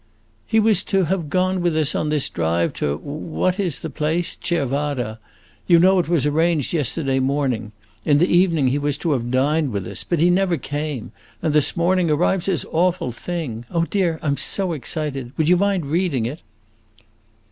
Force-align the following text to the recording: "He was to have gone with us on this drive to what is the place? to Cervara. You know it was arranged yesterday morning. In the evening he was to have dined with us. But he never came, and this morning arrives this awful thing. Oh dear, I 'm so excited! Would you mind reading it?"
"He 0.47 0.59
was 0.59 0.81
to 0.85 1.03
have 1.03 1.29
gone 1.29 1.61
with 1.61 1.75
us 1.75 1.93
on 1.93 2.09
this 2.09 2.27
drive 2.27 2.73
to 2.73 2.97
what 2.97 3.59
is 3.59 3.81
the 3.81 3.89
place? 3.91 4.35
to 4.35 4.55
Cervara. 4.55 5.19
You 5.67 5.77
know 5.77 5.99
it 5.99 6.09
was 6.09 6.25
arranged 6.25 6.73
yesterday 6.73 7.19
morning. 7.19 7.71
In 8.03 8.17
the 8.17 8.25
evening 8.25 8.69
he 8.69 8.79
was 8.79 8.97
to 8.97 9.11
have 9.11 9.29
dined 9.29 9.71
with 9.71 9.85
us. 9.85 10.03
But 10.03 10.17
he 10.19 10.31
never 10.31 10.57
came, 10.57 11.11
and 11.43 11.53
this 11.53 11.77
morning 11.77 12.09
arrives 12.09 12.47
this 12.47 12.65
awful 12.71 13.11
thing. 13.11 13.63
Oh 13.69 13.85
dear, 13.85 14.17
I 14.23 14.27
'm 14.29 14.37
so 14.37 14.71
excited! 14.73 15.33
Would 15.37 15.47
you 15.49 15.55
mind 15.57 15.85
reading 15.85 16.25
it?" 16.25 16.41